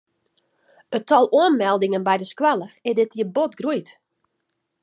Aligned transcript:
It 0.99 1.03
tal 1.09 1.25
oanmeldingen 1.39 2.05
by 2.07 2.15
de 2.21 2.27
skoalle 2.33 2.67
is 2.89 2.97
dit 2.99 3.11
jier 3.17 3.29
bot 3.35 3.53
groeid. 3.59 3.87